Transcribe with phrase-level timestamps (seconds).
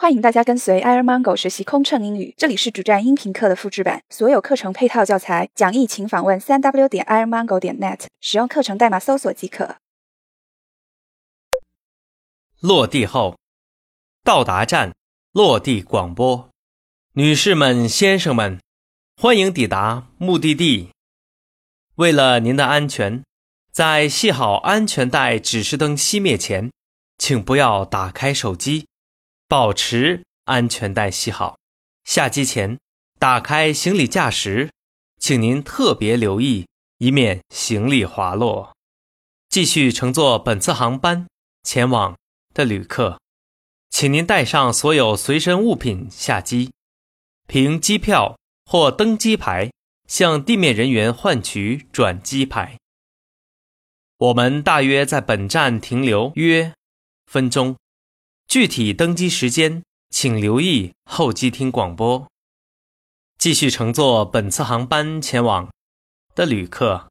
[0.00, 9.78] 欢迎大家跟随 Air Mango 学习空乘英语，这里是主站音频课的复制版，所有课程配套教材讲义，请访问三 w 点 airmango 点 net，使用课程代码搜索即可。
[12.60, 13.36] 落地后，
[14.22, 14.94] 到达站，
[15.32, 16.48] 落地广播。
[17.14, 18.60] 女士们、先生们，
[19.20, 20.90] 欢迎抵达目的地。
[21.96, 23.24] 为了您的安全，
[23.72, 26.70] 在系好安全带指示灯熄灭前，
[27.18, 28.86] 请不要打开手机。
[29.48, 31.56] 保持安全带系好。
[32.04, 32.78] 下机前
[33.18, 34.70] 打开行李架时，
[35.18, 36.66] 请您特别留意，
[36.98, 38.76] 以免行李滑落。
[39.48, 41.26] 继续乘坐本次航班
[41.62, 42.14] 前往
[42.52, 43.18] 的旅客，
[43.88, 46.70] 请您带上所有随身物品下机，
[47.46, 49.70] 凭机票或登机牌
[50.06, 52.76] 向地面人员换取转机牌。
[54.18, 56.74] 我们大约在本站停留约
[57.24, 57.74] 分钟。
[58.48, 62.26] 具体登机时间，请留意候机厅广播。
[63.36, 65.68] 继续乘坐本次航班前往
[66.34, 67.10] 的旅客，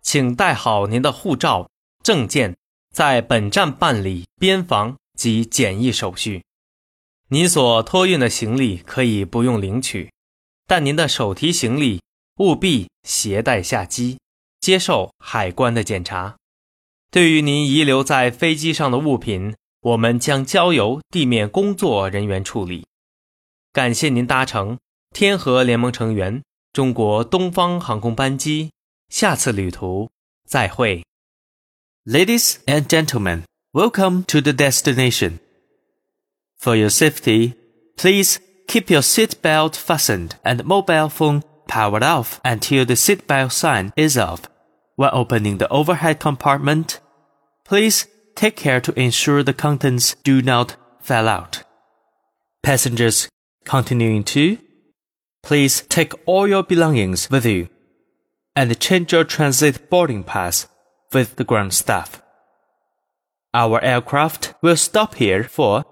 [0.00, 1.68] 请带好您的护照、
[2.02, 2.56] 证件，
[2.90, 6.42] 在本站办理边防及检疫手续。
[7.28, 10.10] 您所托运的行李可以不用领取，
[10.66, 12.00] 但您的手提行李
[12.38, 14.18] 务必携带下机，
[14.58, 16.36] 接受海关的检查。
[17.10, 22.85] 对于您遗留在飞机上的物品，我们将交由地面工作人员处理。
[23.71, 24.77] 感谢您搭乘
[25.13, 26.43] 天河联盟成员
[26.73, 28.71] 中国东方航空班机，
[29.09, 30.09] 下次旅途
[30.45, 31.03] 再会。
[32.05, 35.39] Ladies and gentlemen, welcome to the destination.
[36.59, 37.53] For your safety,
[37.95, 44.17] please keep your seatbelt fastened and mobile phone powered off until the seatbelt sign is
[44.17, 44.41] off.
[44.95, 46.99] When opening the overhead compartment,
[47.63, 51.62] please take care to ensure the contents do not fall out.
[52.62, 53.28] Passengers
[53.64, 54.58] continuing to,
[55.42, 57.68] please take all your belongings with you
[58.54, 60.68] and change your transit boarding pass
[61.12, 62.22] with the ground staff.
[63.54, 65.84] Our aircraft will stop here for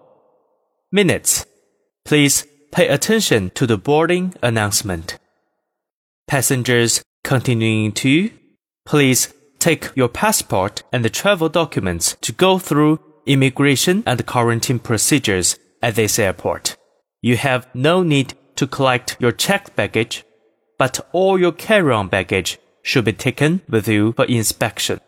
[0.90, 1.44] minutes.
[2.04, 5.18] Please pay attention to the boarding announcement.
[6.26, 8.30] Passengers continuing to,
[8.86, 15.58] please take your passport and the travel documents to go through immigration and quarantine procedures
[15.82, 16.76] at this airport.
[17.20, 20.24] You have no need to collect your checked baggage,
[20.78, 25.00] but all your carry-on baggage should be taken with you for inspection.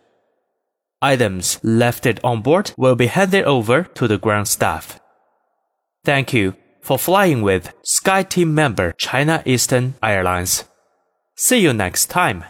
[1.01, 5.01] Items left on board will be handed over to the ground staff.
[6.05, 10.65] Thank you for flying with SkyTeam member China Eastern Airlines.
[11.35, 12.45] See you next time.